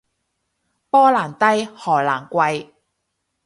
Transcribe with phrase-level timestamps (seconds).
[0.89, 2.71] 波蘭低，荷蘭貴